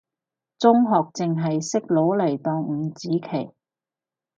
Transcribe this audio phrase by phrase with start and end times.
[0.57, 3.51] 中學淨係識攞嚟當五子棋，